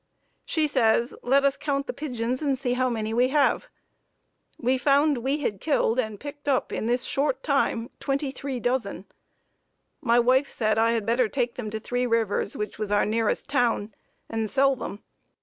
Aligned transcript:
She 0.45 0.67
says, 0.67 1.13
let 1.21 1.45
us 1.45 1.55
count 1.57 1.85
the 1.85 1.93
pigeons 1.93 2.41
and 2.41 2.57
see 2.57 2.73
how 2.73 2.89
many 2.89 3.13
we 3.13 3.27
have. 3.27 3.67
We 4.57 4.79
found 4.79 5.19
we 5.19 5.41
had 5.41 5.61
killed 5.61 5.99
and 5.99 6.19
picked 6.19 6.47
up 6.47 6.73
in 6.73 6.87
this 6.87 7.03
short 7.03 7.43
time 7.43 7.91
twenty 7.99 8.31
three 8.31 8.59
dozen. 8.59 9.05
My 10.01 10.19
wife 10.19 10.49
said 10.49 10.79
I 10.79 10.93
had 10.93 11.05
better 11.05 11.29
take 11.29 11.53
them 11.53 11.69
to 11.69 11.79
Three 11.79 12.07
Rivers, 12.07 12.57
which 12.57 12.79
was 12.79 12.91
our 12.91 13.05
nearest 13.05 13.47
town, 13.47 13.93
and 14.27 14.49
sell 14.49 14.75
them. 14.75 15.03